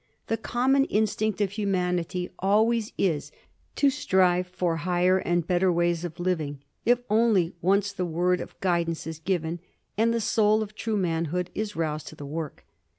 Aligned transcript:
The 0.29 0.35
common 0.37 0.85
instinct 0.85 1.41
of 1.41 1.51
humanity 1.51 2.31
always 2.39 2.91
is 2.97 3.31
to 3.75 3.91
strive 3.91 4.47
for 4.47 4.77
high 4.77 5.05
er 5.05 5.19
and 5.19 5.45
better 5.45 5.71
ways 5.71 6.03
of 6.03 6.19
living, 6.19 6.63
if 6.87 6.97
only 7.07 7.53
once 7.61 7.91
the 7.93 8.03
word 8.07 8.41
of 8.41 8.59
guidance 8.61 9.05
is 9.05 9.19
given 9.19 9.59
and 9.99 10.11
the 10.11 10.19
soul 10.19 10.63
of 10.63 10.73
true 10.73 10.97
manhood 10.97 11.51
is 11.53 11.75
roused 11.75 12.07
to 12.07 12.15
the 12.15 12.25
work. 12.25 12.65